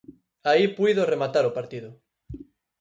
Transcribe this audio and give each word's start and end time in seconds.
Aí 0.49 0.63
puido 0.77 1.09
rematar 1.13 1.45
o 1.49 1.55
partido. 1.57 1.89